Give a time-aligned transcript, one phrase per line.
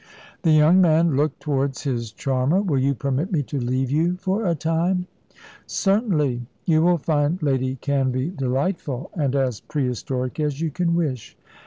[0.41, 2.59] The young man looked towards his charmer.
[2.59, 5.05] "Will you permit me to leave you for a time?"
[5.67, 6.41] "Certainly.
[6.65, 11.37] You will find Lady Canvey delightful, and as pre historic as you can wish.